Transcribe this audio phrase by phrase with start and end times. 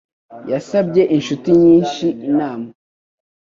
[0.51, 2.67] Yasabye inshuti nyinshi inama.